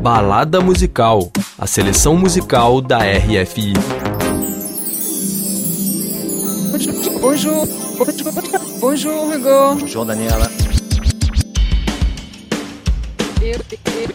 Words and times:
Balada 0.00 0.62
Musical, 0.62 1.30
a 1.58 1.66
seleção 1.66 2.16
musical 2.16 2.80
da 2.80 3.00
RFI. 3.00 3.74
Bonjour, 7.20 7.68
bonjour, 8.80 9.34
Hugo. 9.34 9.78
Bonjour, 9.78 10.04
Daniela. 10.06 10.50
Eu, 13.42 13.60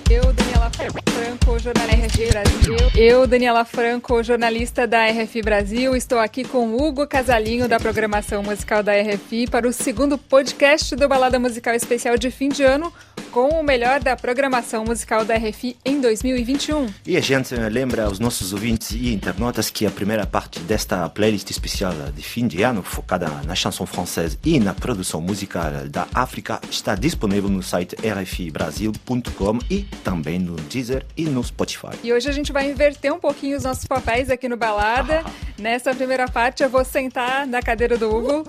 eu, 0.10 0.24
eu, 0.24 0.45
Franco, 0.76 1.58
jornalista 1.58 1.96
Brasil. 2.30 2.76
Eu, 2.96 3.26
Daniela 3.26 3.64
Franco, 3.64 4.22
jornalista 4.22 4.86
da 4.86 5.06
RFI 5.08 5.42
Brasil, 5.42 5.96
estou 5.96 6.20
aqui 6.20 6.44
com 6.44 6.76
Hugo 6.76 7.08
Casalinho, 7.08 7.68
da 7.68 7.80
programação 7.80 8.44
musical 8.44 8.84
da 8.84 8.92
RFI, 8.94 9.48
para 9.48 9.68
o 9.68 9.72
segundo 9.74 10.18
podcast 10.18 10.96
do 10.96 11.08
Balada 11.08 11.40
Musical 11.40 11.74
Especial 11.74 12.18
de 12.18 12.30
fim 12.30 12.50
de 12.50 12.64
ano, 12.64 12.92
com 13.32 13.50
o 13.50 13.64
melhor 13.64 14.02
da 14.02 14.16
programação 14.16 14.86
musical 14.86 15.26
da 15.26 15.36
RFI 15.36 15.78
em 15.84 16.00
2021. 16.00 16.88
E 17.06 17.18
a 17.18 17.22
gente 17.22 17.54
lembra 17.56 18.06
aos 18.06 18.20
nossos 18.20 18.54
ouvintes 18.54 18.92
e 18.92 19.14
internautas 19.14 19.70
que 19.70 19.86
a 19.86 19.92
primeira 19.92 20.26
parte 20.26 20.60
desta 20.62 21.08
playlist 21.10 21.50
especial 21.50 21.94
de 22.14 22.22
fim 22.22 22.48
de 22.48 22.64
ano, 22.64 22.82
focada 22.82 23.28
na 23.46 23.56
chanson 23.56 23.86
française 23.86 24.38
e 24.44 24.60
na 24.60 24.74
produção 24.74 25.22
musical 25.22 25.72
da 25.90 26.08
África, 26.14 26.62
está 26.70 26.96
disponível 26.96 27.50
no 27.50 27.64
site 27.64 27.96
rfibrasil.com 28.02 29.60
e 29.70 29.84
também 30.04 30.40
no 30.40 30.56
Deezer 30.66 31.06
e 31.16 31.26
no 31.26 31.44
Spotify. 31.44 31.98
E 32.04 32.12
hoje 32.12 32.30
a 32.30 32.32
gente 32.32 32.52
vai 32.52 32.70
inverter 32.70 33.14
um 33.14 33.20
pouquinho 33.20 33.58
os 33.58 33.64
nossos 33.64 33.86
papéis 33.86 34.30
aqui 34.30 34.50
no 34.50 34.58
Balada. 34.58 35.24
Ah. 35.26 35.32
Nessa 35.58 35.94
primeira 35.96 36.28
parte 36.28 36.64
eu 36.64 36.70
vou 36.70 36.84
sentar 36.84 37.48
na 37.48 37.62
cadeira 37.62 37.98
do 37.98 38.14
Hugo. 38.14 38.44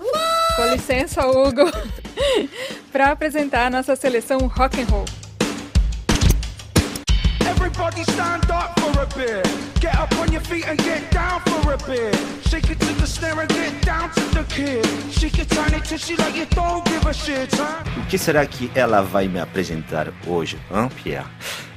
Com 0.55 0.65
licença, 0.73 1.25
Hugo. 1.25 1.71
para 2.91 3.11
apresentar 3.11 3.67
a 3.67 3.69
nossa 3.69 3.95
seleção 3.95 4.39
rock 4.47 4.81
and 4.81 4.85
roll. 4.85 5.26
Everybody 7.47 8.03
stand 8.03 8.51
up 8.51 8.77
for 8.79 9.01
a 9.01 9.07
bit. 9.17 9.47
Get 9.79 9.95
up 9.95 10.11
on 10.19 10.31
your 10.31 10.41
feet 10.41 10.67
and 10.67 10.77
get 10.79 11.09
down 11.11 11.39
for 11.41 11.73
a 11.73 11.77
bit. 11.77 12.15
Shake 12.49 12.69
it 12.71 12.79
to 12.79 12.93
the 12.99 13.07
snare 13.07 13.39
and 13.39 13.49
get 13.49 13.85
down 13.85 14.09
to 14.11 14.21
the 14.35 14.43
kid. 14.49 14.85
Shake 15.11 15.39
it 15.39 15.49
tiny 15.49 15.79
till 15.81 15.97
she 15.97 16.15
like 16.17 16.35
you 16.35 16.45
don't 16.47 16.83
give 16.85 17.05
a 17.05 17.13
shit, 17.13 17.49
huh? 17.55 17.83
O 17.97 18.05
que 18.09 18.17
será 18.17 18.45
que 18.45 18.69
ela 18.75 19.01
vai 19.01 19.27
me 19.27 19.39
apresentar 19.39 20.11
hoje, 20.25 20.57
hein, 20.71 20.89
Pierre? 21.01 21.25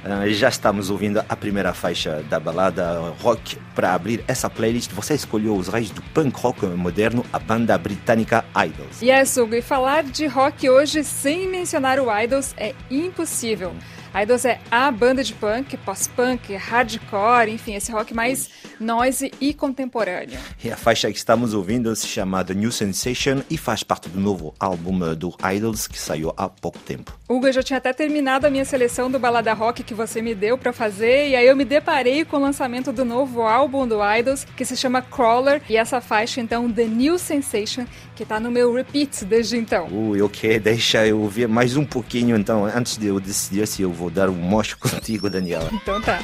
Uh, 0.03 0.27
já 0.33 0.49
estamos 0.49 0.89
ouvindo 0.89 1.23
a 1.29 1.35
primeira 1.35 1.73
faixa 1.73 2.23
da 2.29 2.39
balada 2.39 3.13
rock. 3.21 3.57
Para 3.75 3.93
abrir 3.93 4.23
essa 4.27 4.49
playlist, 4.49 4.91
você 4.91 5.13
escolheu 5.13 5.55
os 5.55 5.67
reis 5.67 5.91
do 5.91 6.01
punk 6.01 6.37
rock 6.37 6.65
moderno, 6.65 7.23
a 7.31 7.39
banda 7.39 7.77
britânica 7.77 8.43
Idols. 8.55 9.01
Yes, 9.01 9.37
Hugo, 9.37 9.55
e 9.55 9.61
falar 9.61 10.03
de 10.03 10.25
rock 10.25 10.69
hoje 10.69 11.03
sem 11.03 11.47
mencionar 11.47 11.99
o 11.99 12.07
Idols 12.19 12.53
é 12.57 12.73
impossível. 12.89 13.73
Idols 14.13 14.43
é 14.43 14.59
a 14.69 14.91
banda 14.91 15.23
de 15.23 15.33
punk, 15.33 15.77
pós-punk, 15.77 16.53
hardcore, 16.53 17.49
enfim, 17.49 17.75
esse 17.75 17.93
rock 17.93 18.13
mais 18.13 18.49
noise 18.77 19.31
e 19.39 19.53
contemporâneo. 19.53 20.37
E 20.61 20.69
a 20.69 20.75
faixa 20.75 21.09
que 21.09 21.17
estamos 21.17 21.53
ouvindo 21.53 21.95
se 21.95 22.07
chama 22.07 22.43
The 22.43 22.53
New 22.53 22.71
Sensation 22.73 23.41
e 23.49 23.57
faz 23.57 23.83
parte 23.83 24.09
do 24.09 24.19
novo 24.19 24.53
álbum 24.59 25.15
do 25.15 25.33
Idols 25.41 25.87
que 25.87 25.97
saiu 25.97 26.33
há 26.35 26.49
pouco 26.49 26.77
tempo. 26.79 27.17
Hugo, 27.29 27.47
eu 27.47 27.53
já 27.53 27.63
tinha 27.63 27.77
até 27.77 27.93
terminado 27.93 28.45
a 28.45 28.49
minha 28.49 28.65
seleção 28.65 29.09
do 29.09 29.17
balada 29.17 29.53
rock 29.53 29.81
que 29.81 29.93
você 29.93 30.21
me 30.21 30.35
deu 30.35 30.57
para 30.57 30.73
fazer 30.73 31.29
e 31.29 31.35
aí 31.35 31.47
eu 31.47 31.55
me 31.55 31.63
deparei 31.63 32.25
com 32.25 32.35
o 32.35 32.41
lançamento 32.41 32.91
do 32.91 33.05
novo 33.05 33.43
álbum 33.43 33.87
do 33.87 33.99
Idols 34.03 34.45
que 34.57 34.65
se 34.65 34.75
chama 34.75 35.01
Crawler 35.01 35.61
e 35.69 35.77
essa 35.77 36.01
faixa 36.01 36.41
então 36.41 36.69
The 36.69 36.85
New 36.85 37.17
Sensation 37.17 37.85
que 38.13 38.25
tá 38.25 38.39
no 38.39 38.51
meu 38.51 38.73
repeat 38.73 39.23
desde 39.23 39.57
então. 39.57 39.87
Ui, 39.89 40.21
ok, 40.21 40.59
deixa 40.59 41.07
eu 41.07 41.19
ouvir 41.21 41.47
mais 41.47 41.77
um 41.77 41.85
pouquinho 41.85 42.35
então 42.35 42.65
antes 42.65 42.97
de 42.97 43.07
eu 43.07 43.19
decidir 43.19 43.65
se 43.65 43.81
eu 43.81 43.91
vou 43.91 44.00
dar 44.09 44.29
um 44.29 44.35
mocho 44.35 44.77
contigo, 44.81 45.29
Daniela. 45.29 45.69
Então 45.71 46.01
tá. 46.01 46.19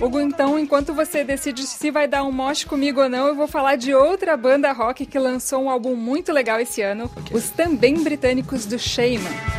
Hugo, 0.00 0.20
então, 0.20 0.56
enquanto 0.58 0.94
você 0.94 1.24
decide 1.24 1.66
se 1.66 1.90
vai 1.90 2.06
dar 2.06 2.22
um 2.22 2.30
moche 2.30 2.64
comigo 2.64 3.02
ou 3.02 3.08
não, 3.08 3.26
eu 3.26 3.34
vou 3.34 3.48
falar 3.48 3.74
de 3.74 3.92
outra 3.92 4.36
banda 4.36 4.72
rock 4.72 5.04
que 5.04 5.18
lançou 5.18 5.64
um 5.64 5.68
álbum 5.68 5.96
muito 5.96 6.32
legal 6.32 6.60
esse 6.60 6.80
ano, 6.80 7.10
okay. 7.16 7.36
os 7.36 7.50
também 7.50 8.02
britânicos 8.02 8.64
do 8.64 8.78
Shaman. 8.78 9.57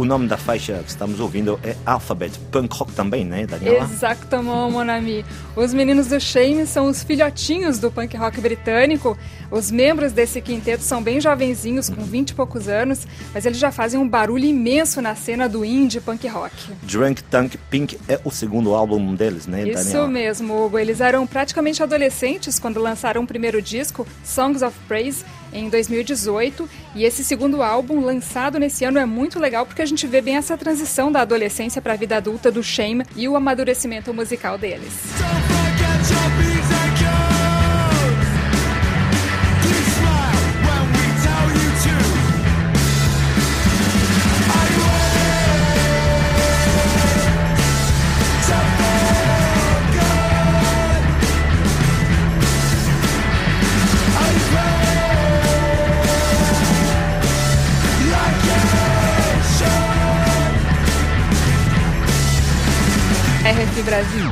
O 0.00 0.04
nome 0.06 0.26
da 0.26 0.38
faixa 0.38 0.80
que 0.82 0.88
estamos 0.88 1.20
ouvindo 1.20 1.60
é 1.62 1.76
Alphabet, 1.84 2.32
punk 2.50 2.74
rock 2.74 2.90
também, 2.92 3.22
né, 3.22 3.46
Daniela? 3.46 3.84
Exatamente, 3.84 4.72
mon 4.72 4.88
ami. 4.88 5.22
Os 5.54 5.74
meninos 5.74 6.06
do 6.06 6.18
Shame 6.18 6.66
são 6.66 6.86
os 6.86 7.02
filhotinhos 7.02 7.78
do 7.78 7.90
punk 7.90 8.16
rock 8.16 8.40
britânico. 8.40 9.14
Os 9.50 9.70
membros 9.70 10.12
desse 10.12 10.40
quinteto 10.40 10.82
são 10.82 11.02
bem 11.02 11.20
jovenzinhos, 11.20 11.90
com 11.90 12.02
20 12.02 12.30
e 12.30 12.34
poucos 12.34 12.66
anos, 12.66 13.06
mas 13.34 13.44
eles 13.44 13.58
já 13.58 13.70
fazem 13.70 14.00
um 14.00 14.08
barulho 14.08 14.46
imenso 14.46 15.02
na 15.02 15.14
cena 15.14 15.46
do 15.46 15.66
indie 15.66 16.00
punk 16.00 16.26
rock. 16.28 16.54
Drunk 16.82 17.22
Tank 17.24 17.56
Pink 17.68 17.98
é 18.08 18.18
o 18.24 18.30
segundo 18.30 18.74
álbum 18.74 19.14
deles, 19.14 19.46
né, 19.46 19.58
Daniela? 19.58 19.80
Isso 19.82 20.08
mesmo, 20.08 20.64
Hugo. 20.64 20.78
Eles 20.78 21.02
eram 21.02 21.26
praticamente 21.26 21.82
adolescentes 21.82 22.58
quando 22.58 22.80
lançaram 22.80 23.22
o 23.22 23.26
primeiro 23.26 23.60
disco, 23.60 24.06
Songs 24.24 24.62
of 24.62 24.74
Praise, 24.88 25.26
em 25.52 25.68
2018. 25.68 26.68
E 26.94 27.04
esse 27.04 27.24
segundo 27.24 27.62
álbum, 27.62 28.00
lançado 28.00 28.58
nesse 28.58 28.84
ano, 28.84 28.98
é 28.98 29.06
muito 29.06 29.38
legal 29.38 29.66
porque 29.66 29.82
a 29.82 29.86
gente 29.86 30.06
vê 30.06 30.20
bem 30.20 30.36
essa 30.36 30.56
transição 30.56 31.10
da 31.10 31.22
adolescência 31.22 31.80
para 31.80 31.92
a 31.94 31.96
vida 31.96 32.16
adulta 32.16 32.50
do 32.50 32.62
Shame 32.62 33.04
e 33.16 33.28
o 33.28 33.36
amadurecimento 33.36 34.12
musical 34.12 34.58
deles. 34.58 34.92
RF 63.60 63.82
Brasil. 63.82 64.24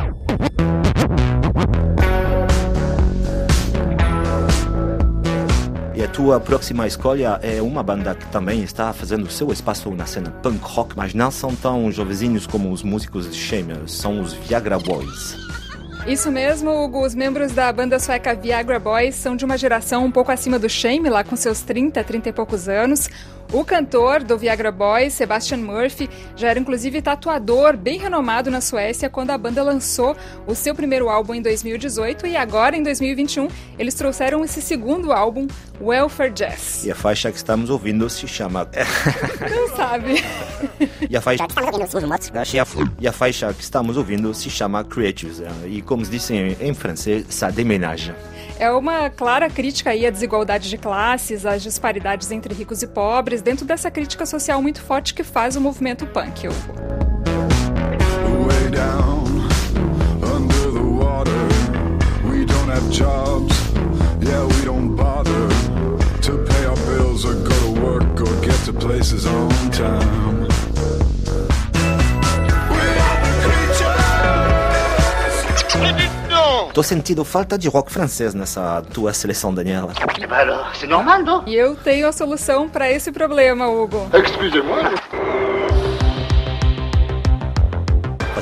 E 5.95 6.03
a 6.03 6.09
tua 6.09 6.41
próxima 6.41 6.87
escolha 6.87 7.39
é 7.43 7.61
uma 7.61 7.83
banda 7.83 8.15
que 8.15 8.25
também 8.29 8.63
está 8.63 8.91
fazendo 8.95 9.31
seu 9.31 9.53
espaço 9.53 9.91
na 9.91 10.07
cena 10.07 10.31
punk 10.31 10.61
rock, 10.63 10.97
mas 10.97 11.13
não 11.13 11.31
são 11.31 11.55
tão 11.55 11.93
jovezinhos 11.93 12.47
como 12.47 12.73
os 12.73 12.83
músicos 12.83 13.31
de 13.31 13.37
Shame, 13.37 13.75
são 13.87 14.19
os 14.23 14.33
Viagra 14.33 14.79
Boys. 14.79 15.37
Isso 16.07 16.33
mesmo, 16.33 16.71
Hugo. 16.71 17.05
Os 17.05 17.15
membros 17.15 17.53
da 17.53 17.71
banda 17.71 17.99
sueca 17.99 18.35
Viagra 18.35 18.79
Boys 18.79 19.15
são 19.15 19.37
de 19.37 19.45
uma 19.45 19.59
geração 19.59 20.07
um 20.07 20.11
pouco 20.11 20.33
acima 20.33 20.59
do 20.59 20.71
Shame, 20.71 21.11
lá 21.11 21.23
com 21.23 21.37
seus 21.37 21.61
30, 21.61 22.03
30 22.03 22.31
e 22.31 22.33
poucos 22.33 22.67
anos. 22.67 23.11
O 23.51 23.65
cantor 23.65 24.23
do 24.23 24.37
Viagra 24.37 24.71
Boys, 24.71 25.15
Sebastian 25.15 25.59
Murphy, 25.59 26.11
já 26.37 26.51
era 26.51 26.61
inclusive 26.61 27.01
tatuador 27.01 27.79
bem 27.79 27.99
renomado 27.99 28.51
na 28.51 28.61
Suécia 28.61 29.09
quando 29.09 29.31
a 29.31 29.39
banda 29.39 29.63
lançou 29.63 30.15
o 30.47 30.55
seu 30.55 30.75
primeiro 30.75 31.09
álbum 31.09 31.33
em 31.33 31.41
2018 31.41 32.27
e 32.27 32.37
agora 32.37 32.77
em 32.77 32.83
2021 32.83 33.49
eles 33.79 33.95
trouxeram 33.95 34.45
esse 34.45 34.61
segundo 34.61 35.13
álbum, 35.13 35.47
Welfare 35.81 36.31
Jazz. 36.31 36.85
E 36.85 36.91
a 36.91 36.95
faixa 36.95 37.31
que 37.31 37.39
estamos 37.39 37.71
ouvindo 37.71 38.11
se 38.11 38.29
chama 38.29 38.69
Não 39.51 39.75
sabe. 39.75 40.23
e 41.09 41.17
a 41.17 41.21
faixa 41.23 41.47
e 43.01 43.09
a 43.09 43.13
faixa 43.13 43.55
que 43.55 43.63
estamos 43.63 43.97
ouvindo 43.97 44.35
se 44.35 44.51
chama 44.51 44.85
Creatures 44.85 45.41
e 45.67 45.81
como 45.81 46.05
se 46.05 46.11
diz 46.11 46.31
em, 46.31 46.55
em 46.61 46.75
francês, 46.75 47.25
ça 47.31 47.51
déménage. 47.51 48.15
É 48.61 48.73
uma 48.73 49.09
clara 49.09 49.49
crítica 49.49 49.91
aí 49.91 50.05
à 50.05 50.11
desigualdade 50.11 50.69
de 50.69 50.77
classes, 50.77 51.47
às 51.47 51.63
disparidades 51.63 52.29
entre 52.33 52.53
ricos 52.53 52.83
e 52.83 52.89
pobres, 52.89 53.41
dentro 53.41 53.65
dessa 53.65 53.89
crítica 53.89 54.27
social 54.27 54.61
muito 54.61 54.83
forte 54.83 55.15
que 55.15 55.23
faz 55.23 55.55
o 55.55 55.61
movimento 55.61 56.05
punk. 56.09 56.49
Way 56.49 56.57
down, 58.73 59.47
under 60.25 60.73
the 60.73 60.81
water, 60.81 61.31
we 62.29 62.45
don't 62.45 62.69
have 62.69 62.91
jobs, 62.91 63.55
yeah 64.21 64.45
we 64.45 64.65
don't 64.65 64.97
bother 64.97 65.49
to 66.23 66.39
pay 66.39 66.67
our 66.67 66.77
bills 66.89 67.25
or 67.25 67.35
go 67.35 67.55
to 67.61 67.81
work 67.81 68.21
or 68.21 68.35
get 68.45 68.59
to 68.65 68.73
places 68.73 69.25
on 69.25 69.49
time. 69.71 70.08
Tô 76.79 76.83
sentindo 76.85 77.25
falta 77.25 77.59
de 77.59 77.69
rock 77.69 77.91
francês 77.91 78.35
nessa 78.35 78.81
tua 78.95 79.13
seleção, 79.13 79.53
Daniela. 79.53 79.93
C'est 80.75 80.87
normal, 80.87 81.25
não? 81.25 81.43
E 81.45 81.57
eu 81.57 81.75
tenho 81.75 82.07
a 82.07 82.13
solução 82.13 82.69
para 82.69 82.89
esse 82.89 83.11
problema, 83.11 83.67
Hugo. 83.67 84.09
Excusez-moi. 84.15 84.85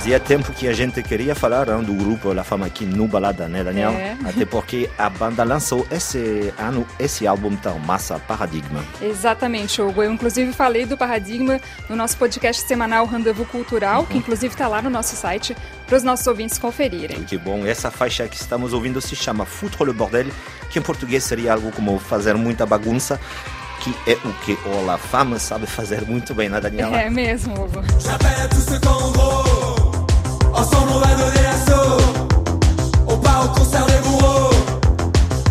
Fazia 0.07 0.21
tempo 0.21 0.53
que 0.53 0.69
a 0.69 0.73
gente 0.73 1.03
queria 1.03 1.35
falar 1.35 1.69
hein, 1.69 1.83
do 1.83 1.93
grupo 1.93 2.33
La 2.33 2.45
Fama 2.45 2.65
aqui 2.65 2.85
no 2.85 3.09
Balada, 3.09 3.49
né, 3.49 3.65
Daniel? 3.65 3.91
É. 3.91 4.17
Até 4.25 4.45
porque 4.45 4.89
a 4.97 5.11
banda 5.11 5.43
lançou 5.43 5.85
esse 5.91 6.55
ano 6.57 6.87
esse 6.97 7.27
álbum 7.27 7.57
tão 7.57 7.77
massa, 7.81 8.17
Paradigma. 8.21 8.85
Exatamente, 9.03 9.83
Hugo. 9.83 10.05
Eu, 10.05 10.13
inclusive, 10.13 10.53
falei 10.53 10.87
do 10.87 10.97
Paradigma 10.97 11.61
no 11.89 11.97
nosso 11.97 12.17
podcast 12.19 12.63
semanal 12.69 13.05
Rendezvous 13.05 13.49
Cultural, 13.49 14.07
que, 14.07 14.17
inclusive, 14.17 14.55
está 14.55 14.69
lá 14.69 14.81
no 14.81 14.89
nosso 14.89 15.17
site 15.17 15.57
para 15.89 15.97
os 15.97 16.05
nossos 16.05 16.25
ouvintes 16.29 16.57
conferirem. 16.57 17.25
Que 17.25 17.37
bom, 17.37 17.67
essa 17.67 17.91
faixa 17.91 18.29
que 18.29 18.37
estamos 18.37 18.73
ouvindo 18.73 19.01
se 19.01 19.17
chama 19.17 19.45
Foutre 19.45 19.85
le 19.85 19.93
Bordel, 19.93 20.27
que 20.71 20.79
em 20.79 20.83
português 20.83 21.25
seria 21.25 21.55
algo 21.55 21.73
como 21.73 21.99
fazer 21.99 22.37
muita 22.37 22.65
bagunça, 22.65 23.19
que 23.81 23.93
é 24.09 24.15
o 24.25 24.33
que 24.45 24.57
o 24.69 24.87
La 24.87 24.99
Fama 24.99 25.41
sabe 25.41 25.67
fazer 25.67 26.03
muito 26.03 26.33
bem, 26.33 26.49
né, 26.49 26.61
Daniela? 26.61 26.97
É 26.97 27.11
mesmo, 27.11 27.55
Hugo. 27.55 27.83
Ensemble 30.57 30.93
on 30.95 31.01
va 31.01 31.15
donner 31.15 31.43
l'assaut. 31.43 32.01
On 33.07 33.17
part 33.19 33.45
au 33.45 33.59
concert 33.59 33.87
des 33.87 34.01
bourreaux. 34.09 34.51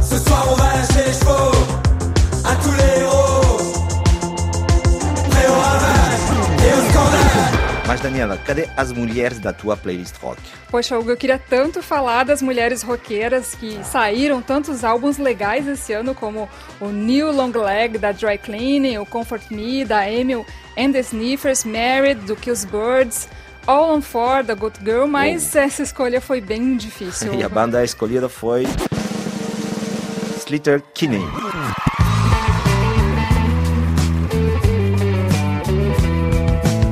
Ce 0.02 0.18
soir 0.18 0.46
on 0.52 0.56
va 0.56 0.66
lâcher 0.76 1.04
les 1.08 1.14
chevaux 1.14 1.52
À 2.44 2.56
tous 2.56 2.72
les 2.80 3.02
héros. 3.02 3.58
Prêts 5.30 5.48
au 5.48 5.54
ravage 5.54 6.22
et 6.66 6.72
au 6.74 6.82
scandale. 6.90 7.86
Mas, 7.88 8.02
Daniela, 8.02 8.38
cadê 8.38 8.68
as 8.76 8.92
mulheres 8.92 9.40
da 9.40 9.54
tua 9.54 9.78
playlist 9.78 10.18
rock? 10.24 10.40
Poxa, 10.72 10.98
Hugo, 10.98 11.12
eu 11.12 11.18
queria 11.18 11.38
tanto 11.38 11.84
falar 11.84 12.24
das 12.26 12.42
mulheres 12.42 12.82
roqueiras 12.82 13.54
que 13.54 13.80
saíram 13.84 14.42
tantos 14.42 14.84
álbuns 14.84 15.20
legais 15.20 15.68
esse 15.68 15.94
ano, 15.94 16.16
como 16.16 16.50
o 16.82 16.88
New 16.88 17.32
Long 17.32 17.52
Leg 17.52 18.00
da 18.00 18.12
Dry 18.12 18.40
Cleaning, 18.40 18.98
o 18.98 19.06
Comfort 19.06 19.52
Me 19.52 19.86
da 19.86 20.10
Emil 20.10 20.44
and 20.76 20.94
the 20.94 21.04
Sniffers, 21.04 21.64
Married 21.64 22.26
do 22.26 22.36
Kills 22.36 22.66
Birds, 22.66 23.30
All 23.68 23.96
on 23.96 24.02
Four 24.02 24.44
da 24.44 24.54
Good 24.54 24.80
Girl, 24.84 25.08
mas 25.08 25.56
essa 25.56 25.82
escolha 25.82 26.22
foi 26.22 26.40
bem 26.40 26.78
difícil. 26.78 27.34
E 27.36 27.44
a 27.44 27.50
banda 27.50 27.84
escolhida 27.84 28.30
foi. 28.30 28.66
Slater 30.46 30.82
Kinney. 30.94 31.24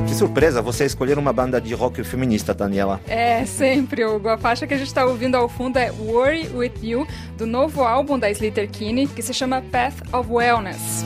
Que 0.08 0.14
surpresa 0.14 0.60
você 0.60 0.84
escolher 0.84 1.18
uma 1.18 1.32
banda 1.32 1.60
de 1.60 1.72
rock 1.74 2.02
feminista, 2.02 2.52
Daniela. 2.52 3.00
É, 3.06 3.44
sempre, 3.46 4.04
Hugo. 4.04 4.28
A 4.28 4.36
faixa 4.38 4.66
que 4.66 4.74
a 4.74 4.76
gente 4.76 4.88
está 4.88 5.04
ouvindo 5.04 5.36
ao 5.36 5.48
fundo 5.48 5.78
é 5.78 5.90
Worry 5.92 6.48
With 6.54 6.74
You, 6.82 7.06
do 7.38 7.46
novo 7.46 7.82
álbum 7.82 8.18
da 8.18 8.30
Slater 8.30 8.68
Kinney, 8.68 9.06
que 9.06 9.22
se 9.22 9.32
chama 9.32 9.62
Path 9.62 10.02
of 10.12 10.28
Wellness. 10.30 11.04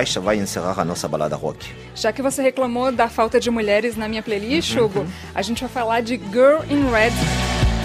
Faixa 0.00 0.18
vai 0.18 0.38
encerrar 0.38 0.78
a 0.78 0.84
nossa 0.84 1.06
balada 1.06 1.36
rock? 1.36 1.70
Já 1.94 2.10
que 2.10 2.22
você 2.22 2.40
reclamou 2.40 2.90
da 2.90 3.08
falta 3.08 3.38
de 3.38 3.50
mulheres 3.50 3.96
na 3.96 4.08
minha 4.08 4.22
playlist, 4.22 4.74
Hugo, 4.74 5.06
a 5.34 5.42
gente 5.42 5.60
vai 5.60 5.68
falar 5.68 6.00
de 6.00 6.16
Girl 6.16 6.62
in 6.70 6.90
Red. 6.90 7.12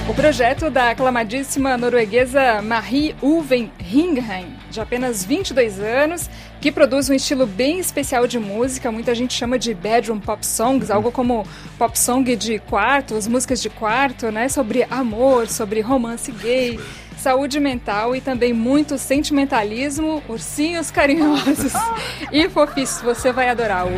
O 0.07 0.13
projeto 0.13 0.69
da 0.69 0.91
aclamadíssima 0.91 1.75
norueguesa 1.77 2.61
Marie 2.61 3.15
Uven 3.21 3.69
Ringheim, 3.79 4.55
de 4.69 4.79
apenas 4.79 5.25
22 5.25 5.79
anos, 5.79 6.29
que 6.61 6.71
produz 6.71 7.09
um 7.09 7.13
estilo 7.13 7.45
bem 7.45 7.79
especial 7.79 8.27
de 8.27 8.39
música, 8.39 8.91
muita 8.91 9.13
gente 9.13 9.33
chama 9.33 9.59
de 9.59 9.73
bedroom 9.73 10.19
pop 10.19 10.45
songs, 10.45 10.89
algo 10.89 11.11
como 11.11 11.45
pop 11.77 11.99
song 11.99 12.35
de 12.35 12.59
quartos, 12.59 13.27
músicas 13.27 13.61
de 13.61 13.69
quarto, 13.69 14.31
né, 14.31 14.47
sobre 14.47 14.83
amor, 14.89 15.47
sobre 15.47 15.81
romance 15.81 16.31
gay, 16.31 16.79
saúde 17.25 17.59
mental 17.59 18.15
e 18.15 18.21
também 18.21 18.53
muito 18.53 18.99
sentimentalismo, 18.99 20.21
ursinhos 20.29 20.91
carinhosos 20.91 21.73
e 22.31 22.47
fofices. 22.47 23.01
Você 23.01 23.31
vai 23.31 23.49
adorar, 23.49 23.87
Hugo. 23.87 23.97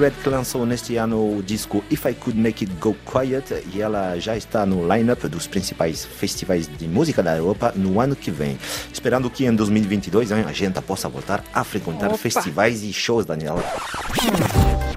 Red 0.00 0.12
que 0.22 0.30
lançou 0.30 0.64
neste 0.64 0.96
ano 0.96 1.36
o 1.36 1.42
disco 1.42 1.84
If 1.90 2.06
I 2.06 2.14
Could 2.14 2.40
Make 2.40 2.64
It 2.64 2.74
Go 2.80 2.96
Quiet 3.04 3.66
e 3.70 3.82
ela 3.82 4.18
já 4.18 4.34
está 4.34 4.64
no 4.64 4.90
line-up 4.90 5.28
dos 5.28 5.46
principais 5.46 6.06
festivais 6.06 6.66
de 6.66 6.88
música 6.88 7.22
da 7.22 7.36
Europa 7.36 7.70
no 7.76 8.00
ano 8.00 8.16
que 8.16 8.30
vem. 8.30 8.58
Esperando 8.90 9.28
que 9.28 9.44
em 9.44 9.54
2022 9.54 10.30
hein, 10.30 10.44
a 10.48 10.52
gente 10.52 10.80
possa 10.80 11.06
voltar 11.06 11.44
a 11.52 11.62
frequentar 11.64 12.08
Opa. 12.08 12.16
festivais 12.16 12.82
e 12.82 12.94
shows, 12.94 13.26
Daniela. 13.26 13.62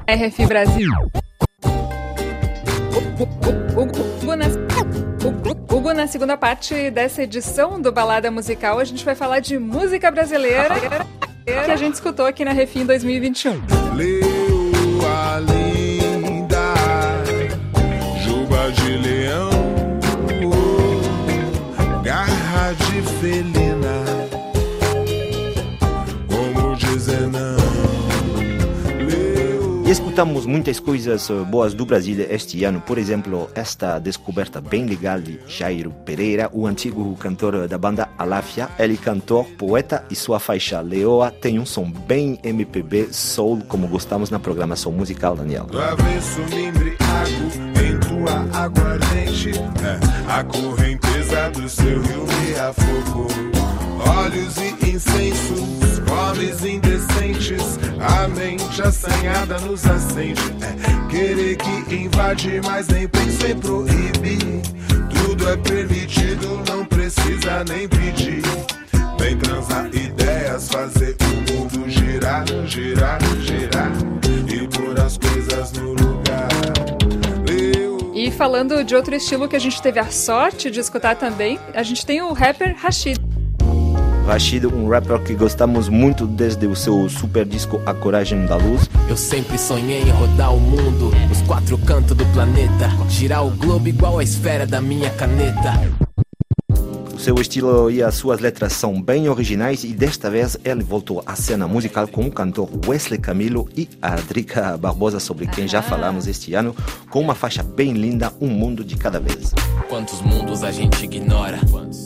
RF 0.08 0.46
Brasil. 0.46 0.90
Hugo, 3.76 4.36
na, 4.38 4.46
Hugo, 4.48 5.76
Hugo, 5.76 5.94
na 5.94 6.08
segunda 6.08 6.38
parte 6.38 6.90
dessa 6.92 7.24
edição 7.24 7.82
do 7.82 7.92
Balada 7.92 8.32
Musical, 8.32 8.80
a 8.80 8.86
gente 8.86 9.04
vai 9.04 9.16
falar 9.16 9.42
de 9.42 9.60
música 9.60 10.10
brasileira 10.10 10.76
que 11.44 11.52
a 11.72 11.76
gente 11.76 11.96
escutou 11.96 12.26
aqui 12.26 12.46
na 12.46 12.54
Refim 12.54 12.86
2021. 12.86 13.62
Leoa 13.98 14.53
linda, 15.40 15.73
escutamos 30.14 30.46
muitas 30.46 30.80
coisas 30.80 31.28
eh, 31.28 31.34
boas 31.34 31.74
do 31.74 31.88
Brasil 31.88 32.24
este 32.30 32.64
ano, 32.64 32.80
por 32.80 33.00
exemplo, 33.00 33.50
esta 33.56 33.98
descoberta 33.98 34.62
bem 34.62 34.86
legal 34.86 35.20
de 35.20 35.40
Jairo 35.48 35.90
Pereira, 36.06 36.52
o 36.54 36.68
antigo 36.68 37.16
cantor 37.16 37.68
da 37.68 37.80
banda 37.80 38.08
Aláfia. 38.16 38.70
Ele 38.78 38.96
cantor, 38.96 39.44
poeta 39.58 40.06
e 40.12 40.16
sua 40.16 40.40
faixa 40.40 40.82
Leoa 40.82 41.32
tem 41.32 41.58
um 41.58 41.66
som 41.66 41.90
bem 41.90 42.38
MPB, 42.44 43.12
soul, 43.12 43.64
como 43.68 43.88
gostamos 43.88 44.30
na 44.30 44.38
programação 44.38 44.92
musical, 44.92 45.36
Daniel. 45.36 45.66
Do 45.66 45.82
avesso 45.82 46.42
em 46.42 46.72
tua 47.98 48.46
é, 49.82 50.32
A 50.32 50.44
correnteza 50.44 51.50
do 51.50 51.68
seu 51.68 52.00
rio 52.04 52.26
me 52.28 52.60
afogou 52.60 53.28
Olhos 54.16 54.58
e 54.58 54.74
incensos, 54.90 55.64
indecentes 56.64 57.80
A 58.00 58.28
mente 58.28 58.82
assanhada 58.82 59.60
nos 59.60 59.86
é, 60.18 61.10
Querer 61.10 61.58
que 61.58 61.96
invade, 61.96 62.62
mas 62.66 62.88
nem 62.88 63.08
penso 63.08 63.46
em 63.46 63.58
proibir. 63.58 64.62
Tudo 65.10 65.50
é 65.50 65.58
permitido, 65.58 66.62
não 66.68 66.86
precisa 66.86 67.64
nem 67.64 67.88
pedir. 67.88 68.42
Vem 69.20 69.38
transar 69.38 69.88
ideias, 69.88 70.70
fazer 70.70 71.16
o 71.22 71.54
mundo 71.54 71.90
girar, 71.90 72.46
girar, 72.66 73.20
girar. 73.42 73.92
E 74.48 74.68
pôr 74.68 75.00
as 75.00 75.18
coisas 75.18 75.72
no 75.74 75.94
lugar. 75.94 76.50
E 78.14 78.32
falando 78.32 78.84
de 78.84 78.96
outro 78.96 79.16
estilo 79.16 79.48
que 79.48 79.56
a 79.56 79.60
gente 79.60 79.82
teve 79.82 80.00
a 80.00 80.10
sorte 80.10 80.70
de 80.70 80.80
escutar 80.80 81.16
também, 81.16 81.60
a 81.74 81.84
gente 81.84 82.06
tem 82.06 82.22
o 82.22 82.32
rapper 82.32 82.76
Rashid. 82.78 83.33
Rashid, 84.26 84.66
um 84.66 84.88
rapper 84.88 85.20
que 85.22 85.36
gostamos 85.36 85.90
muito 85.90 86.26
desde 86.26 86.66
o 86.66 86.76
seu 86.76 87.10
super 87.10 87.46
disco 87.46 87.82
A 87.86 87.94
Coragem 87.94 88.46
da 88.46 88.56
Luz. 88.56 88.90
Eu 89.10 89.18
sempre 89.18 89.58
sonhei 89.58 90.02
em 90.02 90.10
rodar 90.10 90.56
o 90.56 90.60
mundo, 90.60 91.12
os 91.32 91.42
quatro 91.42 91.78
cantos 91.78 92.16
do 92.16 92.26
planeta, 92.28 92.90
girar 93.10 93.46
o 93.46 93.52
globo 93.52 93.88
igual 93.88 94.20
a 94.20 94.24
esfera 94.24 94.66
da 94.66 94.80
minha 94.80 95.10
caneta. 95.10 96.13
Seu 97.24 97.36
estilo 97.36 97.90
e 97.90 98.04
as 98.04 98.16
suas 98.16 98.42
letras 98.42 98.74
são 98.74 99.02
bem 99.02 99.30
originais 99.30 99.86
e 99.86 99.94
desta 99.94 100.30
vez 100.30 100.58
ele 100.62 100.84
voltou 100.84 101.24
à 101.26 101.38
cena 101.38 101.66
musical 101.66 102.06
com 102.06 102.26
o 102.26 102.30
cantor 102.30 102.70
Wesley 102.86 103.18
Camilo 103.18 103.70
e 103.78 103.88
a 104.02 104.16
Drica 104.16 104.78
Barbosa, 104.78 105.22
sobre 105.22 105.48
quem 105.48 105.66
já 105.66 105.82
falamos 105.82 106.28
este 106.28 106.54
ano, 106.54 106.76
com 107.10 107.22
uma 107.22 107.34
faixa 107.34 107.64
bem 107.64 107.94
linda, 107.94 108.34
Um 108.42 108.50
Mundo 108.50 108.84
de 108.84 108.98
Cada 108.98 109.22
Vez. 109.22 109.54
Quantos 109.88 110.20
mundos 110.20 110.66
a 110.66 110.72
gente 110.74 111.06
ignora? 111.06 111.62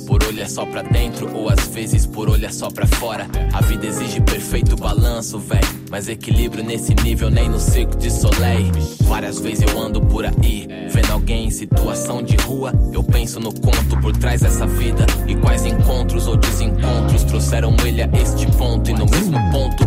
Por 0.06 0.24
olhar 0.24 0.48
só 0.48 0.68
pra 0.68 0.84
dentro 0.84 1.36
ou 1.36 1.50
às 1.50 1.68
vezes 1.70 2.06
por 2.06 2.30
olhar 2.30 2.54
só 2.54 2.70
pra 2.70 2.86
fora. 2.86 3.28
A 3.54 3.62
vida 3.62 3.88
exige 3.88 4.22
perfeito 4.22 4.76
balanço, 4.76 5.40
véi. 5.40 5.62
Mas 5.90 6.08
equilíbrio 6.08 6.64
nesse 6.64 6.94
nível 6.96 7.30
nem 7.30 7.50
no 7.50 7.60
circo 7.60 7.96
de 7.98 8.12
Soleil. 8.12 8.72
Várias 9.02 9.40
vezes 9.40 9.66
eu 9.68 9.80
ando 9.80 10.02
por 10.02 10.26
aí, 10.26 10.68
vendo 10.90 11.12
alguém 11.12 11.46
em 11.46 11.52
situação 11.52 12.22
de 12.22 12.36
rua. 12.38 12.74
Eu 12.92 13.04
penso 13.04 13.40
no 13.40 13.54
conto 13.54 14.00
por 14.02 14.16
trás 14.18 14.42
dessa 14.42 14.66
vida 14.68 15.06
e 15.28 15.36
quais 15.36 15.66
encontros 15.66 16.28
ou 16.28 16.36
desencontros 16.36 17.24
trouxeram 17.24 17.76
ele 17.86 18.02
a 18.02 18.10
este 18.22 18.46
ponto 18.58 18.90
e 18.90 18.94
no 18.94 19.06
mesmo 19.06 19.38
ponto. 19.52 19.86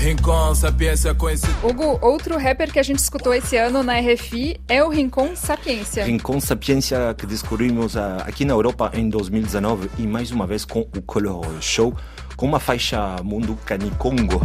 Rincon, 0.00 0.54
sapiência 0.54 1.14
conhecida. 1.14 1.52
Hugo, 1.62 1.98
outro 2.00 2.38
rapper 2.38 2.72
que 2.72 2.78
a 2.78 2.82
gente 2.82 3.00
escutou 3.00 3.34
esse 3.34 3.58
ano 3.58 3.82
na 3.82 4.00
RFI 4.00 4.58
é 4.66 4.82
o 4.82 4.88
Rincon 4.88 5.36
Sapiência. 5.36 6.04
Rincon 6.06 6.40
Sapiência 6.40 7.14
que 7.18 7.26
descobrimos 7.26 7.98
ah, 7.98 8.24
aqui 8.26 8.46
na 8.46 8.54
Europa 8.54 8.90
em 8.94 9.10
2019 9.10 9.90
e 9.98 10.06
mais 10.06 10.30
uma 10.30 10.46
vez 10.46 10.64
com 10.64 10.80
o 10.80 11.02
Color 11.02 11.44
Show, 11.60 11.94
com 12.34 12.46
uma 12.46 12.58
faixa 12.58 13.16
Mundo 13.22 13.58
Canicongo. 13.66 14.40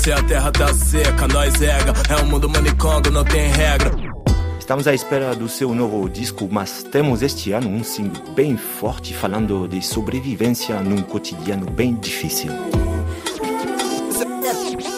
Se 0.00 0.10
a 0.10 0.22
terra 0.22 0.50
tá 0.50 0.72
seca, 0.72 1.28
nós 1.28 1.54
rega. 1.56 1.92
É 2.08 2.16
um 2.22 2.26
mundo 2.26 2.48
manicongo, 2.48 3.10
não 3.10 3.22
tem 3.22 3.50
regra. 3.50 3.90
Estamos 4.58 4.88
à 4.88 4.94
espera 4.94 5.34
do 5.34 5.46
seu 5.46 5.74
novo 5.74 6.08
disco, 6.08 6.48
mas 6.50 6.82
temos 6.82 7.20
este 7.20 7.52
ano 7.52 7.68
um 7.68 7.84
single 7.84 8.32
bem 8.32 8.56
forte 8.56 9.12
falando 9.14 9.68
de 9.68 9.82
sobrevivência 9.82 10.80
num 10.80 11.02
cotidiano 11.02 11.70
bem 11.70 11.94
difícil. 11.96 12.50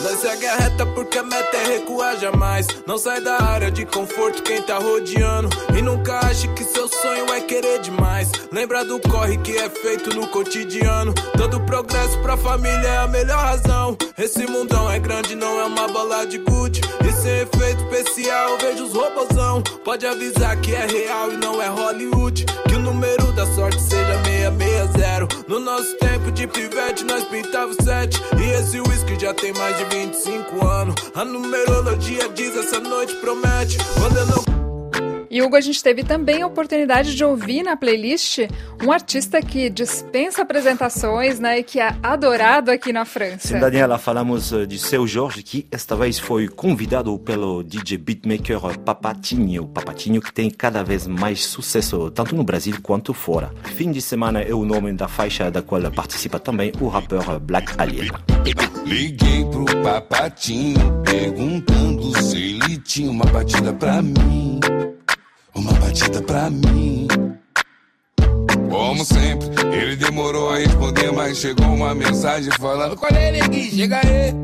Nós 0.05 0.21
segue 0.21 0.47
a 0.47 0.55
reta 0.55 0.87
porque 0.87 1.19
a 1.19 1.25
meta 1.25 1.57
é 1.57 1.79
recuar 1.79 2.17
jamais. 2.21 2.69
Não 2.87 2.97
sai 2.97 3.21
da 3.21 3.43
área 3.43 3.73
de 3.73 3.85
conforto 3.85 4.41
quem 4.45 4.63
tá 4.63 4.79
rodeando. 4.79 5.49
E 5.77 5.83
nunca 5.83 6.21
ache 6.27 6.47
que 6.49 6.62
sonho 7.03 7.33
é 7.33 7.41
querer 7.41 7.81
demais. 7.81 8.31
Lembra 8.53 8.85
do 8.85 9.01
corre 9.01 9.37
que 9.39 9.57
é 9.57 9.69
feito 9.69 10.15
no 10.15 10.29
cotidiano. 10.29 11.13
Todo 11.37 11.61
progresso 11.63 12.17
pra 12.21 12.37
família 12.37 12.87
é 12.87 12.99
a 12.99 13.09
melhor 13.09 13.39
razão. 13.39 13.97
Esse 14.17 14.47
mundão 14.47 14.89
é 14.89 15.01
grande, 15.01 15.35
não 15.35 15.61
é 15.61 15.65
uma 15.65 15.89
bola 15.89 16.25
de 16.25 16.39
gude. 16.39 16.81
E 17.05 17.13
sem 17.13 17.41
efeito 17.41 17.83
especial, 17.83 18.57
vejo 18.59 18.85
os 18.85 18.95
robozão. 18.95 19.61
Pode 19.85 20.07
avisar 20.07 20.57
que 20.61 20.73
é 20.73 20.87
real 20.87 21.33
e 21.33 21.37
não 21.39 21.61
é 21.61 21.67
Hollywood. 21.67 22.47
Que 22.69 22.77
o 22.77 22.79
número 22.79 23.33
da 23.33 23.47
sorte 23.47 23.81
seja 23.81 24.23
660. 24.23 25.45
No 25.49 25.59
nosso 25.59 25.97
tempo 25.99 26.31
de 26.31 26.47
pivete, 26.47 27.05
nós 27.05 27.25
pintava 27.25 27.75
sete. 27.83 28.23
E 28.41 28.51
esse 28.53 28.81
whisky 28.81 29.19
já 29.21 29.35
tem 29.35 29.53
mais 29.55 29.77
de 29.77 29.85
25 29.87 30.65
anos. 30.65 30.95
A 31.17 31.25
numerologia 31.25 32.29
diz 32.29 32.57
essa 32.57 32.79
noite 32.79 33.17
promete. 33.17 33.77
Quando 33.99 34.17
eu 34.19 34.27
não 34.27 34.52
E 35.33 35.41
Hugo, 35.41 35.57
a 35.57 35.63
gente 35.63 35.83
teve 35.83 36.05
também 36.05 36.43
a 36.43 36.47
oportunidade 36.47 37.17
de 37.17 37.25
ouvir 37.25 37.63
na 37.63 37.75
playlist 37.75 38.41
um 38.85 38.93
artista 38.93 39.41
que 39.41 39.71
dispensa 39.71 40.43
apresentações, 40.43 41.41
né, 41.41 41.61
e 41.61 41.63
que 41.63 41.81
é 41.81 41.97
adorado 42.03 42.71
aqui 42.71 42.93
na 42.93 43.07
França. 43.07 43.49
Sim, 43.49 43.59
Daniela, 43.59 43.97
falamos 43.97 44.53
eh, 44.53 44.67
de 44.67 44.79
Seu 44.79 45.07
Jorge, 45.07 45.43
que 45.43 45.67
esta 45.73 45.97
vez 45.97 46.19
foi 46.19 46.49
convidado 46.49 47.19
pelo 47.19 47.63
DJ 47.63 47.97
beatmaker 47.97 48.61
Papatinho. 48.81 49.67
Papatinho 49.69 50.21
que 50.21 50.31
tem 50.31 50.51
cada 50.51 50.85
vez 50.85 51.07
mais 51.07 51.47
sucesso, 51.47 52.11
tanto 52.11 52.37
no 52.37 52.45
Brasil 52.45 52.77
quanto 52.83 53.15
fora. 53.15 53.55
Fim 53.75 53.91
de 53.91 54.03
semana 54.03 54.43
é 54.43 54.53
o 54.53 54.67
nome 54.67 54.93
da 54.93 55.09
faixa 55.09 55.51
da 55.51 55.63
qual 55.63 55.81
participa 55.91 56.39
também 56.39 56.73
o 56.79 56.89
rapper 56.89 57.41
Black 57.41 57.73
Alien. 57.79 58.11
Liguei 58.85 59.47
pro 59.47 59.65
papatinho, 59.83 61.03
perguntando 61.03 62.23
se 62.23 62.37
ele 62.37 62.77
tinha 62.81 63.11
uma 63.11 63.25
batida 63.25 63.73
pra 63.73 64.03
mim. 64.03 64.61
Uma 65.55 65.73
batida 65.75 66.23
pra 66.23 66.49
mim. 66.51 67.07
Como 68.71 69.05
sempre, 69.05 69.49
ele 69.71 69.97
demorou 69.97 70.51
a 70.51 70.57
responder, 70.57 71.13
mas 71.13 71.37
chegou 71.39 71.67
uma 71.67 71.95
mensagem 71.95 72.51
falando: 72.53 72.97
Qual 72.97 73.11
é, 73.13 73.33
neguinho? 73.33 73.71
Chega 73.71 74.01
aí. 74.03 74.35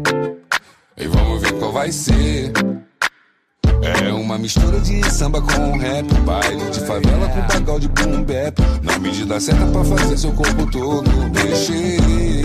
E 0.97 1.07
vamos 1.07 1.43
ver 1.43 1.53
qual 1.59 1.73
vai 1.73 1.91
ser. 1.91 2.53
É 4.03 4.13
uma 4.13 4.37
mistura 4.39 4.81
de 4.81 5.09
samba 5.11 5.41
com 5.41 5.79
rap, 5.79 6.13
baile 6.27 6.71
de 6.71 6.81
favela 6.81 7.29
com 7.29 7.41
bagal 7.47 7.81
de 7.81 7.89
boom 7.89 8.23
bap. 8.23 8.59
Na 8.83 8.99
medida 8.99 9.41
certa 9.41 9.65
pra 9.67 9.85
fazer 9.85 10.19
seu 10.19 10.33
corpo 10.33 10.71
todo 10.71 11.11
mexer. 11.33 12.43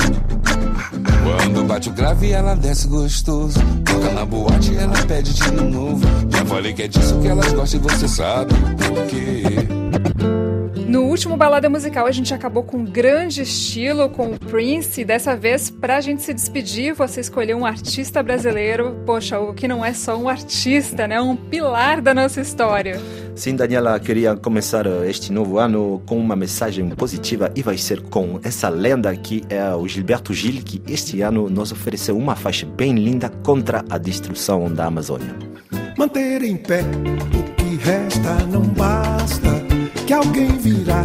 Quando 1.23 1.63
bate 1.65 1.89
o 1.89 1.93
grave, 1.93 2.31
ela 2.31 2.55
desce 2.55 2.87
gostoso. 2.87 3.59
Toca 3.85 4.11
na 4.11 4.25
boate, 4.25 4.75
ela 4.75 5.05
pede 5.05 5.33
de 5.33 5.51
novo. 5.51 6.05
Já 6.29 6.45
falei 6.45 6.73
que 6.73 6.83
é 6.83 6.87
disso 6.87 7.19
que 7.19 7.27
elas 7.27 7.51
gostam 7.53 7.79
e 7.79 7.83
você 7.83 8.07
sabe 8.07 8.53
por 8.53 9.05
quê. 9.07 9.43
No 10.93 11.05
último 11.05 11.35
balada 11.35 11.67
musical 11.69 12.05
a 12.05 12.11
gente 12.11 12.35
acabou 12.35 12.61
com 12.61 12.85
grande 12.85 13.41
estilo 13.41 14.09
com 14.09 14.31
o 14.33 14.39
Prince. 14.39 15.01
E 15.01 15.03
dessa 15.05 15.35
vez, 15.35 15.69
pra 15.69 15.99
gente 16.01 16.21
se 16.21 16.31
despedir, 16.33 16.93
você 16.93 17.19
escolheu 17.19 17.57
um 17.57 17.65
artista 17.65 18.21
brasileiro. 18.21 18.95
Poxa, 19.03 19.39
o 19.39 19.55
que 19.55 19.67
não 19.67 19.83
é 19.83 19.91
só 19.91 20.15
um 20.15 20.29
artista, 20.29 21.07
né? 21.07 21.19
Um 21.19 21.35
pilar 21.35 21.99
da 21.99 22.13
nossa 22.13 22.41
história. 22.41 23.01
Sim, 23.35 23.55
Daniela, 23.55 23.99
queria 23.99 24.35
começar 24.35 24.85
eh, 24.85 25.09
este 25.09 25.31
novo 25.31 25.57
ano 25.57 26.01
com 26.05 26.17
uma 26.19 26.35
mensagem 26.35 26.87
positiva 26.89 27.51
e 27.55 27.63
vai 27.63 27.77
ser 27.77 28.01
com 28.03 28.39
essa 28.43 28.69
lenda 28.69 29.13
que 29.15 29.43
é 29.49 29.73
o 29.73 29.87
Gilberto 29.87 30.33
Gil, 30.33 30.61
que 30.63 30.81
este 30.87 31.21
ano 31.21 31.49
nos 31.49 31.71
ofereceu 31.71 32.15
uma 32.15 32.35
faixa 32.35 32.65
bem 32.65 32.93
linda 32.93 33.29
contra 33.29 33.83
a 33.89 33.97
destruição 33.97 34.71
da 34.71 34.85
Amazônia. 34.85 35.35
Manter 35.97 36.43
em 36.43 36.55
pé 36.55 36.81
o 36.81 37.43
que 37.55 37.75
resta 37.83 38.45
não 38.51 38.61
basta. 38.61 39.49
Que 40.05 40.13
alguém 40.13 40.55
virá 40.57 41.03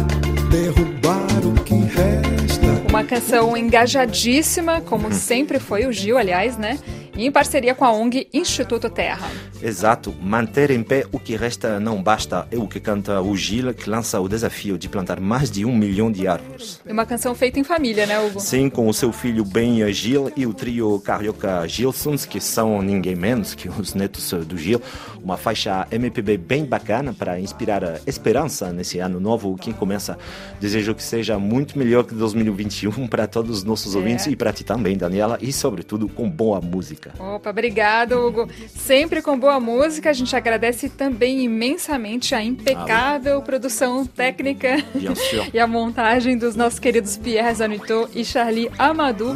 derrubar 0.51 1.45
o 1.45 1.63
que 1.63 1.73
resta. 1.73 2.89
Uma 2.89 3.03
canção 3.03 3.57
engajadíssima, 3.57 4.81
como 4.81 5.11
sempre 5.11 5.59
foi 5.59 5.87
o 5.87 5.91
Gil, 5.91 6.17
aliás, 6.17 6.57
né? 6.57 6.77
Em 7.21 7.31
parceria 7.31 7.75
com 7.75 7.83
a 7.83 7.91
ONG 7.91 8.29
Instituto 8.33 8.89
Terra. 8.89 9.29
Exato, 9.61 10.15
manter 10.21 10.71
em 10.71 10.81
pé 10.81 11.05
o 11.11 11.19
que 11.19 11.35
resta 11.35 11.77
não 11.77 12.01
basta, 12.01 12.47
é 12.49 12.57
o 12.57 12.65
que 12.65 12.79
canta 12.79 13.19
o 13.21 13.35
Gil, 13.35 13.73
que 13.73 13.89
lança 13.89 14.17
o 14.21 14.29
desafio 14.29 14.77
de 14.77 14.87
plantar 14.87 15.19
mais 15.19 15.51
de 15.51 15.65
um 15.65 15.75
milhão 15.75 16.09
de 16.09 16.25
árvores. 16.29 16.79
E 16.85 16.91
uma 16.93 17.05
canção 17.05 17.35
feita 17.35 17.59
em 17.59 17.63
família, 17.65 18.05
né, 18.05 18.17
Hugo? 18.21 18.39
Sim, 18.39 18.69
com 18.69 18.87
o 18.87 18.93
seu 18.93 19.11
filho 19.11 19.43
Ben 19.43 19.91
Gil 19.91 20.31
e 20.37 20.47
o 20.47 20.53
trio 20.53 20.97
carioca 21.01 21.67
Gilsons, 21.67 22.25
que 22.25 22.39
são 22.39 22.81
ninguém 22.81 23.17
menos 23.17 23.53
que 23.53 23.67
os 23.67 23.93
netos 23.93 24.31
do 24.31 24.57
Gil. 24.57 24.81
Uma 25.21 25.35
faixa 25.35 25.85
MPB 25.91 26.37
bem 26.37 26.63
bacana 26.63 27.11
para 27.13 27.37
inspirar 27.37 27.83
a 27.83 27.99
esperança 28.07 28.71
nesse 28.71 28.99
ano 28.99 29.19
novo 29.19 29.57
que 29.57 29.73
começa. 29.73 30.17
Desejo 30.61 30.95
que 30.95 31.03
seja 31.03 31.37
muito 31.37 31.77
melhor 31.77 32.05
que 32.05 32.15
2021 32.15 33.07
para 33.09 33.27
todos 33.27 33.57
os 33.57 33.63
nossos 33.65 33.93
É. 33.93 33.97
ouvintes 33.97 34.27
e 34.27 34.37
para 34.37 34.53
ti 34.53 34.63
também, 34.63 34.97
Daniela, 34.97 35.37
e 35.41 35.51
sobretudo 35.51 36.07
com 36.07 36.29
boa 36.29 36.61
música. 36.61 37.08
Opa, 37.17 37.49
obrigado, 37.49 38.13
Hugo. 38.13 38.49
Sempre 38.67 39.21
com 39.21 39.39
boa 39.39 39.59
música. 39.59 40.09
A 40.09 40.13
gente 40.13 40.35
agradece 40.35 40.89
também 40.89 41.43
imensamente 41.43 42.35
a 42.35 42.43
impecável 42.43 43.41
produção 43.41 44.05
técnica 44.05 44.77
e 45.53 45.59
a 45.59 45.67
montagem 45.67 46.37
dos 46.37 46.55
nossos 46.55 46.79
queridos 46.79 47.17
Pierre 47.17 47.53
Zanuto 47.53 48.09
e 48.13 48.23
Charlie 48.23 48.69
Amadou, 48.77 49.35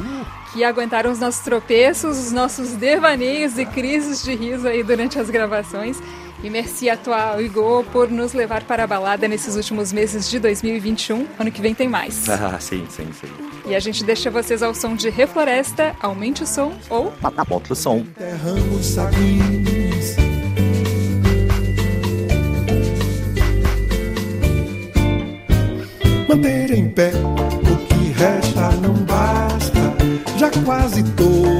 que 0.53 0.63
aguentaram 0.63 1.11
os 1.11 1.19
nossos 1.19 1.43
tropeços, 1.43 2.17
os 2.17 2.31
nossos 2.31 2.73
devaneios 2.73 3.57
e 3.57 3.65
crises 3.65 4.23
de 4.23 4.35
riso 4.35 4.67
aí 4.67 4.83
durante 4.83 5.19
as 5.19 5.29
gravações. 5.29 5.99
E 6.43 6.49
merci 6.49 6.89
a 6.89 6.97
toi, 6.97 7.47
Hugo, 7.47 7.85
por 7.85 8.11
nos 8.11 8.33
levar 8.33 8.65
para 8.65 8.83
a 8.83 8.87
balada 8.87 9.29
nesses 9.29 9.55
últimos 9.55 9.93
meses 9.93 10.29
de 10.29 10.39
2021. 10.39 11.25
Ano 11.39 11.49
que 11.49 11.61
vem 11.61 11.73
tem 11.73 11.87
mais. 11.87 12.25
Ah, 12.43 12.59
sim, 12.59 12.85
sim, 12.89 13.07
sim. 13.13 13.27
E 13.65 13.73
a 13.73 13.79
gente 13.79 14.03
deixa 14.03 14.29
vocês 14.29 14.61
ao 14.61 14.75
som 14.75 14.95
de 14.95 15.09
Refloresta, 15.09 15.95
aumente 16.01 16.43
o 16.43 16.45
som 16.45 16.73
ou 16.89 17.13
Bota 17.47 17.71
o 17.71 17.75
som. 17.75 17.99
Enterramos 17.99 18.85
saguinhos. 18.85 20.15
Manter 26.27 26.71
em 26.71 26.89
pé 26.89 27.11
o 27.15 27.77
que 27.87 28.11
resta 28.19 28.71
não 28.81 28.93
basta. 29.05 29.79
Já 30.37 30.51
quase 30.65 31.03
todo 31.13 31.52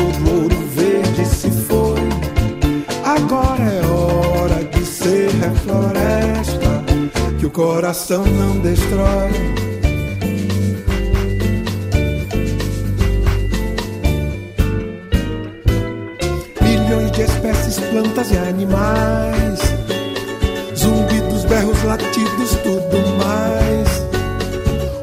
coração 7.54 8.26
não 8.26 8.58
destrói. 8.60 9.30
milhões 16.62 17.12
de 17.12 17.22
espécies, 17.22 17.80
plantas 17.92 18.32
e 18.32 18.38
animais. 18.38 19.60
Zumbidos, 20.76 21.46
berros, 21.46 21.84
latidos, 21.84 22.58
tudo 22.64 22.98
mais. 23.18 24.04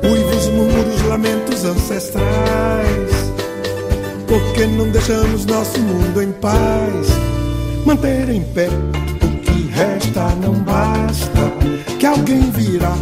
Uivos, 0.02 1.00
juramentos 1.00 1.64
ancestrais. 1.64 3.10
Porque 4.26 4.66
não 4.66 4.90
deixamos 4.90 5.46
nosso 5.46 5.78
mundo 5.78 6.20
em 6.20 6.32
paz. 6.32 7.06
Manter 7.86 8.28
em 8.28 8.42
pé 8.42 8.68
resta 9.80 10.34
não 10.42 10.54
basta. 10.54 11.40
Que 11.98 12.06
alguém 12.06 12.50
virá 12.50 12.94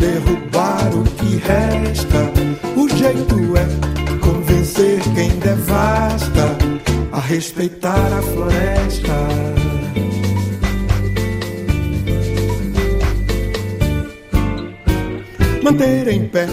derrubar 0.00 0.90
o 0.92 1.04
que 1.04 1.36
resta. 1.36 2.22
O 2.76 2.88
jeito 2.88 3.36
é 3.56 4.18
convencer 4.18 5.00
quem 5.14 5.30
devasta 5.38 6.56
a 7.12 7.20
respeitar 7.20 8.12
a 8.12 8.22
floresta. 8.22 9.14
manter 15.62 16.08
em 16.08 16.28
pé 16.28 16.46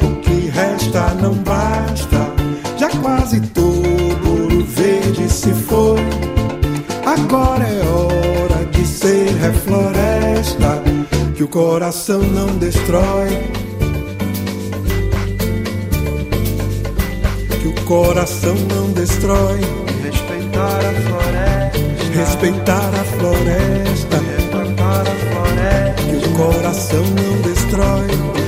o 0.00 0.20
que 0.22 0.48
resta 0.48 1.12
não 1.20 1.34
basta. 1.34 2.32
Já 2.78 2.88
quase 3.02 3.40
todo 3.48 4.26
ouro 4.26 4.64
verde 4.64 5.28
se 5.28 5.52
foi. 5.52 6.00
Agora 7.04 7.62
é 7.62 7.86
hora 7.86 8.33
de 9.04 9.10
ser 9.10 9.36
refloresta, 9.36 10.82
que 11.36 11.42
o 11.42 11.48
coração 11.48 12.20
não 12.20 12.46
destrói. 12.56 13.28
Que 17.60 17.68
o 17.68 17.84
coração 17.84 18.54
não 18.54 18.90
destrói. 18.92 19.60
Respeitar 20.02 20.78
a 20.78 20.92
floresta. 21.02 21.78
Respeitar 22.14 22.90
a 22.94 23.04
floresta. 23.04 24.16
Respeitar 24.16 25.00
a 25.00 25.16
floresta. 25.28 26.02
Que 26.02 26.16
o 26.16 26.32
coração 26.32 27.04
não 27.04 27.42
destrói. 27.42 28.06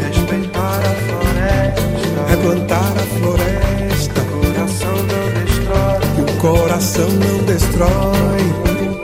Respeitar 0.09 0.81
a 0.81 0.95
floresta. 1.07 2.27
Replantar 2.29 2.93
a 2.93 3.07
floresta. 3.19 4.21
O 4.23 4.41
coração 4.41 4.97
não 4.97 5.25
destrói. 5.45 6.01
Que 6.15 6.23
o 6.23 6.37
coração 6.41 7.09
não 7.11 7.45
destrói. 7.45 8.96